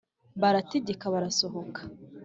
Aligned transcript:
baratéreka 0.41 1.05
barasohoka 1.13 1.81